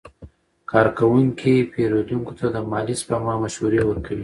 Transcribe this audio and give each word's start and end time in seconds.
کارکوونکي 0.71 1.53
پیرودونکو 1.71 2.31
ته 2.39 2.45
د 2.55 2.57
مالي 2.71 2.95
سپما 3.01 3.33
مشورې 3.43 3.79
ورکوي. 3.85 4.19